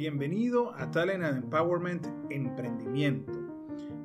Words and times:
Bienvenido 0.00 0.74
a 0.76 0.90
Talent 0.90 1.22
Empowerment 1.22 2.06
Emprendimiento. 2.30 3.38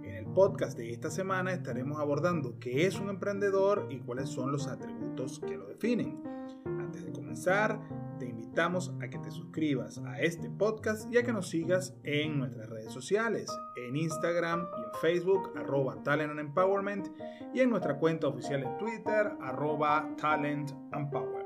En 0.03 0.13
el 0.13 0.25
podcast 0.25 0.77
de 0.77 0.91
esta 0.91 1.09
semana 1.09 1.53
estaremos 1.53 2.01
abordando 2.01 2.59
qué 2.59 2.85
es 2.85 2.99
un 2.99 3.07
emprendedor 3.07 3.87
y 3.89 3.99
cuáles 3.99 4.27
son 4.27 4.51
los 4.51 4.67
atributos 4.67 5.39
que 5.39 5.55
lo 5.55 5.67
definen. 5.67 6.21
Antes 6.65 7.05
de 7.05 7.13
comenzar, 7.13 7.79
te 8.19 8.27
invitamos 8.27 8.93
a 9.01 9.07
que 9.07 9.19
te 9.19 9.31
suscribas 9.31 9.99
a 9.99 10.19
este 10.19 10.49
podcast 10.49 11.09
y 11.13 11.17
a 11.17 11.23
que 11.23 11.31
nos 11.31 11.47
sigas 11.47 11.95
en 12.03 12.39
nuestras 12.39 12.69
redes 12.69 12.91
sociales, 12.91 13.49
en 13.77 13.95
Instagram 13.95 14.67
y 14.77 14.81
en 14.81 14.99
Facebook, 14.99 15.53
arroba 15.55 16.03
Talent 16.03 16.37
Empowerment, 16.37 17.07
y 17.53 17.61
en 17.61 17.69
nuestra 17.69 17.97
cuenta 17.99 18.27
oficial 18.27 18.63
en 18.63 18.77
Twitter, 18.79 19.31
arroba 19.39 20.09
Talent 20.17 20.71
and 20.91 21.09
Power. 21.09 21.44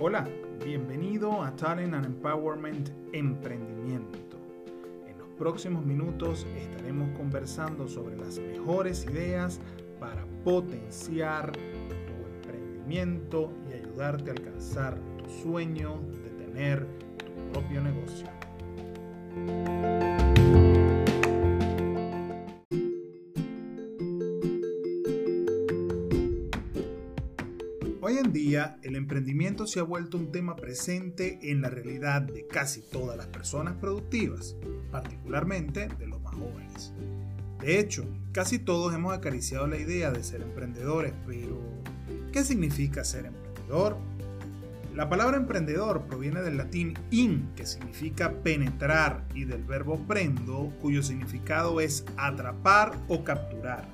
Hola, 0.00 0.28
bienvenido 0.64 1.42
a 1.42 1.50
Talent 1.56 1.92
and 1.92 2.06
Empowerment 2.06 2.88
Emprendimiento. 3.12 4.38
En 5.08 5.18
los 5.18 5.26
próximos 5.30 5.84
minutos 5.84 6.46
estaremos 6.56 7.08
conversando 7.16 7.88
sobre 7.88 8.16
las 8.16 8.38
mejores 8.38 9.04
ideas 9.06 9.58
para 9.98 10.24
potenciar 10.44 11.50
tu 11.50 12.36
emprendimiento 12.36 13.50
y 13.68 13.72
ayudarte 13.72 14.30
a 14.30 14.34
alcanzar 14.34 15.00
tu 15.18 15.28
sueño 15.42 16.00
de 16.22 16.44
tener 16.44 16.86
tu 17.16 17.52
propio 17.52 17.80
negocio. 17.80 18.28
Hoy 28.08 28.16
en 28.16 28.32
día, 28.32 28.78
el 28.82 28.96
emprendimiento 28.96 29.66
se 29.66 29.80
ha 29.80 29.82
vuelto 29.82 30.16
un 30.16 30.32
tema 30.32 30.56
presente 30.56 31.38
en 31.42 31.60
la 31.60 31.68
realidad 31.68 32.22
de 32.22 32.46
casi 32.46 32.80
todas 32.80 33.18
las 33.18 33.26
personas 33.26 33.74
productivas, 33.74 34.56
particularmente 34.90 35.88
de 35.88 36.06
los 36.06 36.18
más 36.22 36.34
jóvenes. 36.34 36.94
De 37.60 37.78
hecho, 37.78 38.06
casi 38.32 38.58
todos 38.58 38.94
hemos 38.94 39.12
acariciado 39.12 39.66
la 39.66 39.76
idea 39.76 40.10
de 40.10 40.24
ser 40.24 40.40
emprendedores, 40.40 41.12
pero 41.26 41.60
¿qué 42.32 42.44
significa 42.44 43.04
ser 43.04 43.26
emprendedor? 43.26 43.98
La 44.94 45.10
palabra 45.10 45.36
emprendedor 45.36 46.06
proviene 46.06 46.40
del 46.40 46.56
latín 46.56 46.94
in, 47.10 47.50
que 47.56 47.66
significa 47.66 48.32
penetrar, 48.42 49.28
y 49.34 49.44
del 49.44 49.64
verbo 49.64 49.98
prendo, 50.08 50.72
cuyo 50.80 51.02
significado 51.02 51.78
es 51.78 52.06
atrapar 52.16 52.92
o 53.06 53.22
capturar. 53.22 53.86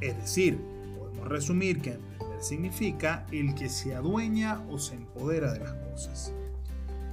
Es 0.00 0.16
decir, 0.16 0.58
podemos 0.98 1.28
resumir 1.28 1.80
que 1.80 1.98
significa 2.44 3.26
el 3.32 3.54
que 3.54 3.68
se 3.68 3.94
adueña 3.94 4.60
o 4.68 4.78
se 4.78 4.94
empodera 4.94 5.52
de 5.52 5.60
las 5.60 5.72
cosas. 5.72 6.34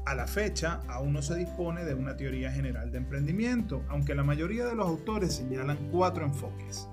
A 0.05 0.15
la 0.15 0.27
fecha, 0.27 0.81
aún 0.88 1.13
no 1.13 1.21
se 1.21 1.35
dispone 1.35 1.85
de 1.85 1.93
una 1.93 2.17
teoría 2.17 2.51
general 2.51 2.91
de 2.91 2.97
emprendimiento, 2.97 3.83
aunque 3.88 4.15
la 4.15 4.23
mayoría 4.23 4.65
de 4.65 4.75
los 4.75 4.88
autores 4.88 5.35
señalan 5.35 5.77
cuatro 5.91 6.25
enfoques, 6.25 6.89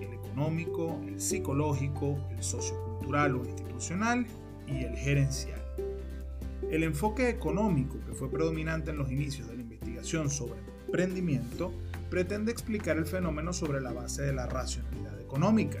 el 0.00 0.14
económico, 0.14 1.00
el 1.06 1.20
psicológico, 1.20 2.18
el 2.30 2.42
sociocultural 2.42 3.36
o 3.36 3.44
institucional 3.44 4.26
y 4.66 4.84
el 4.84 4.96
gerencial. 4.96 5.60
El 6.70 6.84
enfoque 6.84 7.28
económico, 7.28 7.98
que 8.06 8.14
fue 8.14 8.30
predominante 8.30 8.92
en 8.92 8.98
los 8.98 9.10
inicios 9.10 9.48
de 9.48 9.56
la 9.56 9.62
investigación 9.62 10.30
sobre 10.30 10.60
emprendimiento, 10.86 11.72
pretende 12.08 12.52
explicar 12.52 12.96
el 12.96 13.06
fenómeno 13.06 13.52
sobre 13.52 13.80
la 13.80 13.92
base 13.92 14.22
de 14.22 14.32
la 14.32 14.46
racionalidad 14.46 15.20
económica, 15.20 15.80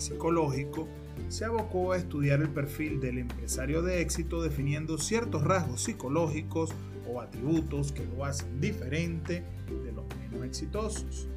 psicológico, 0.00 0.88
se 1.28 1.44
abocó 1.44 1.92
a 1.92 1.96
estudiar 1.96 2.40
el 2.40 2.50
perfil 2.50 3.00
del 3.00 3.18
empresario 3.18 3.82
de 3.82 4.00
éxito 4.00 4.42
definiendo 4.42 4.98
ciertos 4.98 5.44
rasgos 5.44 5.82
psicológicos 5.82 6.70
o 7.08 7.20
atributos 7.20 7.92
que 7.92 8.04
lo 8.04 8.24
hacen 8.24 8.60
diferente 8.60 9.44
de 9.84 9.92
los 9.92 10.04
menos 10.18 10.44
exitosos. 10.44 11.28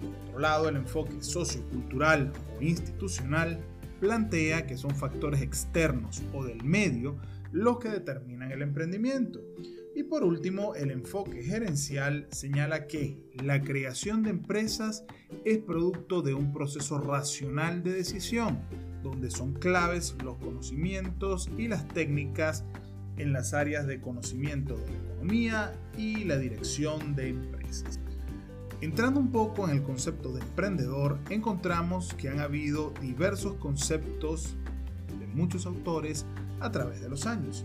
Por 0.00 0.28
otro 0.28 0.38
lado, 0.40 0.68
el 0.68 0.76
enfoque 0.76 1.22
sociocultural 1.22 2.32
o 2.58 2.62
institucional 2.62 3.60
plantea 4.00 4.66
que 4.66 4.76
son 4.76 4.94
factores 4.94 5.40
externos 5.40 6.22
o 6.32 6.44
del 6.44 6.62
medio 6.64 7.16
los 7.52 7.78
que 7.78 7.88
determinan 7.88 8.50
el 8.50 8.62
emprendimiento 8.62 9.40
y 9.94 10.02
por 10.02 10.24
último, 10.24 10.74
el 10.74 10.90
enfoque 10.90 11.42
gerencial 11.42 12.26
señala 12.32 12.88
que 12.88 13.16
la 13.44 13.62
creación 13.62 14.24
de 14.24 14.30
empresas 14.30 15.04
es 15.44 15.58
producto 15.58 16.22
de 16.22 16.34
un 16.34 16.52
proceso 16.52 16.98
racional 16.98 17.82
de 17.82 17.92
decisión, 17.92 18.60
donde 19.02 19.30
son 19.30 19.52
claves 19.52 20.16
los 20.24 20.38
conocimientos 20.38 21.50
y 21.58 21.68
las 21.68 21.86
técnicas 21.88 22.64
en 23.16 23.32
las 23.32 23.52
áreas 23.52 23.86
de 23.86 24.00
conocimiento 24.00 24.76
de 24.76 24.90
la 24.90 24.98
economía 24.98 25.72
y 25.96 26.24
la 26.24 26.38
dirección 26.38 27.14
de 27.14 27.28
empresas. 27.28 28.00
Entrando 28.80 29.20
un 29.20 29.30
poco 29.30 29.68
en 29.68 29.76
el 29.76 29.82
concepto 29.82 30.32
de 30.32 30.40
emprendedor, 30.40 31.18
encontramos 31.30 32.12
que 32.14 32.28
han 32.28 32.40
habido 32.40 32.92
diversos 33.00 33.54
conceptos 33.54 34.56
de 35.18 35.26
muchos 35.26 35.66
autores 35.66 36.26
a 36.60 36.70
través 36.70 37.00
de 37.00 37.08
los 37.08 37.26
años. 37.26 37.64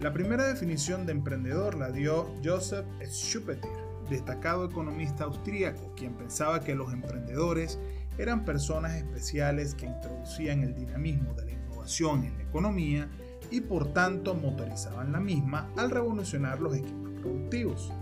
La 0.00 0.12
primera 0.12 0.46
definición 0.46 1.06
de 1.06 1.12
emprendedor 1.12 1.76
la 1.76 1.90
dio 1.90 2.32
Joseph 2.44 2.86
Schumpeter, 3.04 3.87
destacado 4.08 4.64
economista 4.64 5.24
austríaco, 5.24 5.92
quien 5.96 6.14
pensaba 6.14 6.60
que 6.60 6.74
los 6.74 6.92
emprendedores 6.92 7.78
eran 8.18 8.44
personas 8.44 8.94
especiales 8.94 9.74
que 9.74 9.86
introducían 9.86 10.62
el 10.62 10.74
dinamismo 10.74 11.34
de 11.34 11.44
la 11.46 11.52
innovación 11.52 12.24
en 12.24 12.36
la 12.36 12.44
economía 12.44 13.08
y 13.50 13.60
por 13.60 13.92
tanto 13.92 14.34
motorizaban 14.34 15.12
la 15.12 15.20
misma 15.20 15.70
al 15.76 15.90
revolucionar 15.90 16.60
los 16.60 16.76
equipos 16.76 17.12
productivos. 17.22 17.92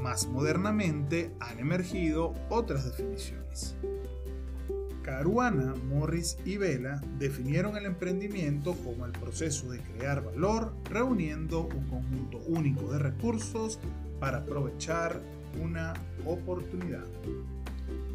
Más 0.00 0.26
modernamente 0.26 1.34
han 1.40 1.58
emergido 1.58 2.34
otras 2.48 2.84
definiciones. 2.84 3.76
Caruana, 5.04 5.74
Morris 5.88 6.38
y 6.46 6.56
Vela 6.56 7.00
definieron 7.18 7.76
el 7.76 7.84
emprendimiento 7.84 8.74
como 8.74 9.04
el 9.04 9.12
proceso 9.12 9.70
de 9.70 9.78
crear 9.80 10.24
valor 10.24 10.74
reuniendo 10.90 11.66
un 11.66 11.84
conjunto 11.88 12.38
único 12.46 12.90
de 12.90 12.98
recursos 12.98 13.78
para 14.18 14.38
aprovechar 14.38 15.20
una 15.62 15.92
oportunidad. 16.24 17.04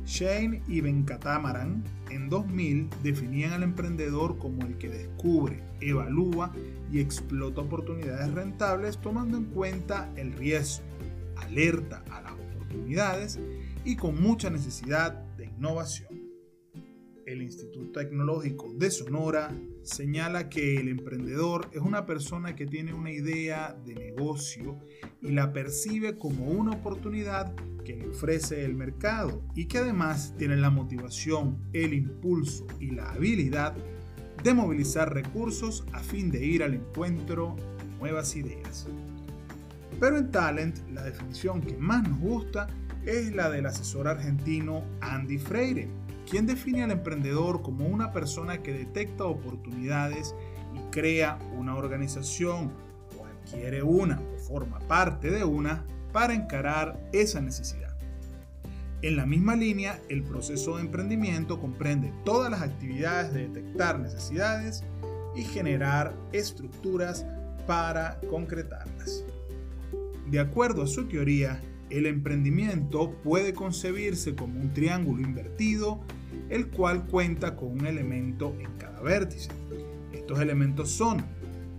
Shane 0.05 0.63
y 0.67 0.81
Venkatamaran 0.81 1.83
en 2.09 2.29
2000 2.29 2.89
definían 3.03 3.53
al 3.53 3.61
emprendedor 3.61 4.39
como 4.39 4.65
el 4.65 4.79
que 4.79 4.89
descubre, 4.89 5.61
evalúa 5.81 6.51
y 6.91 6.99
explota 6.99 7.61
oportunidades 7.61 8.33
rentables 8.33 8.97
tomando 8.97 9.37
en 9.37 9.45
cuenta 9.45 10.09
el 10.15 10.33
riesgo, 10.33 10.83
alerta 11.37 12.03
a 12.09 12.21
las 12.21 12.33
oportunidades 12.33 13.39
y 13.85 13.95
con 13.95 14.19
mucha 14.19 14.49
necesidad 14.49 15.13
de 15.37 15.45
innovación 15.45 16.08
el 17.29 17.43
Instituto 17.43 17.99
Tecnológico 17.99 18.73
de 18.73 18.89
Sonora 18.89 19.55
señala 19.83 20.49
que 20.49 20.77
el 20.77 20.87
emprendedor 20.87 21.69
es 21.71 21.81
una 21.81 22.05
persona 22.05 22.55
que 22.55 22.65
tiene 22.65 22.93
una 22.93 23.11
idea 23.11 23.77
de 23.85 23.93
negocio 23.93 24.79
y 25.21 25.31
la 25.31 25.53
percibe 25.53 26.17
como 26.17 26.47
una 26.47 26.71
oportunidad 26.71 27.53
que 27.85 27.95
le 27.95 28.07
ofrece 28.07 28.65
el 28.65 28.73
mercado 28.73 29.43
y 29.55 29.65
que 29.65 29.77
además 29.77 30.33
tiene 30.37 30.57
la 30.57 30.71
motivación, 30.71 31.59
el 31.71 31.93
impulso 31.93 32.65
y 32.79 32.91
la 32.91 33.11
habilidad 33.11 33.75
de 34.43 34.53
movilizar 34.53 35.13
recursos 35.13 35.85
a 35.93 35.99
fin 35.99 36.31
de 36.31 36.43
ir 36.43 36.63
al 36.63 36.73
encuentro 36.73 37.55
de 37.77 37.97
nuevas 37.99 38.35
ideas. 38.35 38.87
Pero 39.99 40.17
en 40.17 40.31
Talent 40.31 40.79
la 40.91 41.03
definición 41.03 41.61
que 41.61 41.77
más 41.77 42.07
nos 42.07 42.19
gusta 42.19 42.67
es 43.05 43.33
la 43.35 43.49
del 43.49 43.67
asesor 43.67 44.07
argentino 44.07 44.83
Andy 45.01 45.37
Freire, 45.37 45.89
quien 46.29 46.45
define 46.45 46.83
al 46.83 46.91
emprendedor 46.91 47.61
como 47.61 47.87
una 47.87 48.11
persona 48.11 48.61
que 48.61 48.73
detecta 48.73 49.25
oportunidades 49.25 50.35
y 50.75 50.79
crea 50.91 51.39
una 51.57 51.75
organización 51.75 52.71
o 53.17 53.25
adquiere 53.25 53.81
una 53.81 54.19
o 54.19 54.37
forma 54.37 54.79
parte 54.79 55.31
de 55.31 55.43
una 55.43 55.85
para 56.13 56.33
encarar 56.33 56.99
esa 57.11 57.41
necesidad. 57.41 57.97
En 59.01 59.15
la 59.15 59.25
misma 59.25 59.55
línea, 59.55 59.99
el 60.09 60.23
proceso 60.23 60.75
de 60.75 60.81
emprendimiento 60.81 61.59
comprende 61.59 62.13
todas 62.25 62.51
las 62.51 62.61
actividades 62.61 63.33
de 63.33 63.47
detectar 63.47 63.97
necesidades 63.99 64.83
y 65.35 65.43
generar 65.43 66.13
estructuras 66.33 67.25
para 67.65 68.19
concretarlas. 68.29 69.23
De 70.27 70.39
acuerdo 70.39 70.83
a 70.83 70.87
su 70.87 71.07
teoría, 71.07 71.61
el 71.89 72.05
emprendimiento 72.05 73.11
puede 73.23 73.53
concebirse 73.53 74.35
como 74.35 74.59
un 74.59 74.73
triángulo 74.73 75.21
invertido 75.21 76.01
el 76.49 76.67
cual 76.67 77.05
cuenta 77.05 77.55
con 77.55 77.79
un 77.79 77.85
elemento 77.85 78.55
en 78.59 78.71
cada 78.77 79.01
vértice. 79.01 79.49
Estos 80.13 80.39
elementos 80.39 80.89
son 80.89 81.23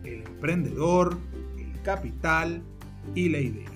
el 0.04 0.22
emprendedor, 0.22 1.18
el 1.58 1.80
capital 1.82 2.62
y 3.14 3.28
la 3.28 3.38
idea. 3.38 3.70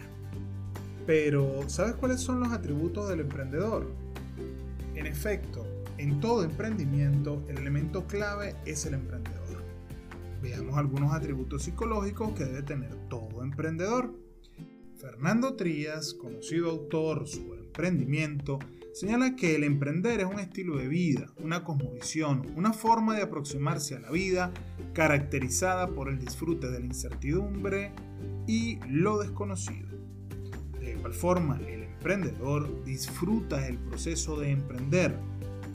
Pero, 1.06 1.68
¿sabes 1.68 1.94
cuáles 1.94 2.20
son 2.20 2.40
los 2.40 2.52
atributos 2.52 3.08
del 3.08 3.20
emprendedor? 3.20 3.90
En 4.94 5.06
efecto, 5.06 5.66
en 5.98 6.20
todo 6.20 6.44
emprendimiento 6.44 7.42
el 7.48 7.58
elemento 7.58 8.06
clave 8.06 8.54
es 8.64 8.86
el 8.86 8.94
emprendedor. 8.94 9.62
Veamos 10.42 10.76
algunos 10.76 11.12
atributos 11.12 11.62
psicológicos 11.62 12.32
que 12.32 12.44
debe 12.44 12.62
tener 12.62 12.94
todo 13.08 13.42
emprendedor. 13.42 14.23
Fernando 15.04 15.54
Trías, 15.54 16.14
conocido 16.14 16.70
autor 16.70 17.28
sobre 17.28 17.60
emprendimiento, 17.60 18.58
señala 18.94 19.36
que 19.36 19.54
el 19.54 19.62
emprender 19.62 20.20
es 20.20 20.26
un 20.26 20.40
estilo 20.40 20.78
de 20.78 20.88
vida, 20.88 21.26
una 21.36 21.62
cosmovisión, 21.62 22.46
una 22.56 22.72
forma 22.72 23.14
de 23.14 23.20
aproximarse 23.20 23.96
a 23.96 24.00
la 24.00 24.10
vida 24.10 24.50
caracterizada 24.94 25.88
por 25.88 26.08
el 26.08 26.18
disfrute 26.18 26.70
de 26.70 26.80
la 26.80 26.86
incertidumbre 26.86 27.92
y 28.46 28.78
lo 28.88 29.18
desconocido. 29.18 29.90
De 30.80 30.92
igual 30.92 31.12
forma, 31.12 31.60
el 31.68 31.82
emprendedor 31.82 32.82
disfruta 32.84 33.68
el 33.68 33.76
proceso 33.76 34.40
de 34.40 34.52
emprender, 34.52 35.14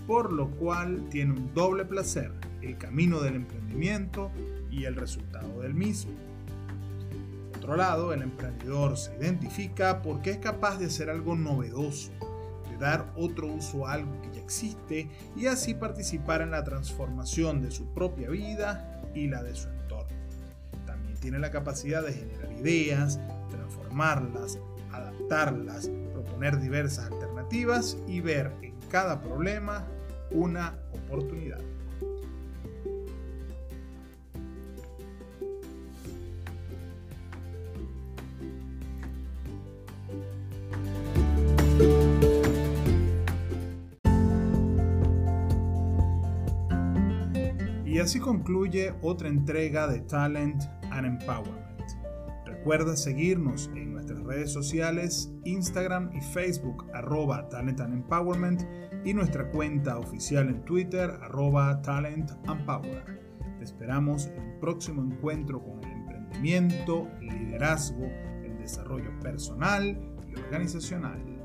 por 0.07 0.33
lo 0.33 0.49
cual 0.49 1.07
tiene 1.11 1.33
un 1.33 1.53
doble 1.53 1.85
placer, 1.85 2.31
el 2.63 2.79
camino 2.79 3.21
del 3.21 3.35
emprendimiento 3.35 4.31
y 4.71 4.85
el 4.85 4.95
resultado 4.95 5.61
del 5.61 5.75
mismo. 5.75 6.28
Otro 7.69 7.77
lado, 7.77 8.13
el 8.13 8.23
emprendedor 8.23 8.97
se 8.97 9.15
identifica 9.17 10.01
porque 10.01 10.31
es 10.31 10.37
capaz 10.39 10.79
de 10.79 10.87
hacer 10.87 11.07
algo 11.07 11.35
novedoso, 11.35 12.09
de 12.67 12.75
dar 12.77 13.05
otro 13.15 13.45
uso 13.45 13.85
a 13.85 13.93
algo 13.93 14.19
que 14.23 14.31
ya 14.31 14.41
existe 14.41 15.07
y 15.35 15.45
así 15.45 15.75
participar 15.75 16.41
en 16.41 16.49
la 16.49 16.63
transformación 16.63 17.61
de 17.61 17.69
su 17.69 17.85
propia 17.93 18.27
vida 18.31 19.03
y 19.13 19.27
la 19.27 19.43
de 19.43 19.53
su 19.53 19.69
entorno. 19.69 20.17
También 20.87 21.15
tiene 21.19 21.37
la 21.37 21.51
capacidad 21.51 22.03
de 22.03 22.13
generar 22.13 22.51
ideas, 22.53 23.19
transformarlas, 23.51 24.57
adaptarlas, 24.91 25.91
proponer 26.11 26.59
diversas 26.59 27.11
alternativas 27.11 27.97
y 28.07 28.21
ver 28.21 28.51
en 28.63 28.73
cada 28.89 29.21
problema 29.21 29.85
una 30.31 30.73
oportunidad. 30.91 31.59
Y 47.99 48.01
así 48.01 48.17
concluye 48.17 48.95
otra 49.01 49.27
entrega 49.27 49.85
de 49.85 49.99
Talent 49.99 50.63
and 50.89 51.05
Empowerment. 51.05 51.83
Recuerda 52.45 52.95
seguirnos 52.95 53.69
en 53.75 53.91
nuestras 53.91 54.21
redes 54.23 54.53
sociales, 54.53 55.33
Instagram 55.43 56.09
y 56.15 56.21
Facebook, 56.21 56.85
arroba 56.93 57.49
Talent 57.49 57.81
and 57.81 57.95
Empowerment, 57.95 58.61
y 59.03 59.13
nuestra 59.13 59.51
cuenta 59.51 59.99
oficial 59.99 60.47
en 60.47 60.63
Twitter, 60.63 61.09
arroba 61.23 61.81
Talent 61.81 62.31
and 62.47 62.65
Power. 62.65 63.19
Te 63.57 63.65
esperamos 63.65 64.27
en 64.27 64.43
un 64.43 64.59
próximo 64.61 65.03
encuentro 65.03 65.61
con 65.61 65.83
el 65.83 65.91
emprendimiento, 65.91 67.05
el 67.19 67.27
liderazgo, 67.27 68.05
el 68.45 68.57
desarrollo 68.59 69.11
personal 69.19 69.99
y 70.25 70.39
organizacional. 70.39 71.38